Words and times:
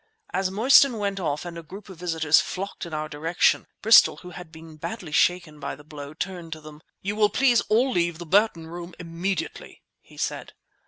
As 0.33 0.49
Mostyn 0.49 0.97
went 0.97 1.19
off, 1.19 1.45
and 1.45 1.59
a 1.59 1.61
group 1.61 1.87
of 1.87 1.99
visitors 1.99 2.41
flocked 2.41 2.87
in 2.87 2.93
our 2.95 3.07
direction, 3.07 3.67
Bristol, 3.83 4.17
who 4.17 4.31
had 4.31 4.51
been 4.51 4.77
badly 4.77 5.11
shaken 5.11 5.59
by 5.59 5.75
the 5.75 5.83
blow, 5.83 6.15
turned 6.15 6.53
to 6.53 6.59
them. 6.59 6.81
"You 7.03 7.15
will 7.15 7.29
please 7.29 7.61
all 7.69 7.91
leave 7.91 8.17
the 8.17 8.25
Burton 8.25 8.65
Room 8.65 8.95
immediately," 8.97 9.83
he 10.01 10.17
said. 10.17 10.53